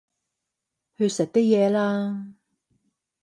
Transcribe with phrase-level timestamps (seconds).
[0.97, 2.33] 去食啲嘢啦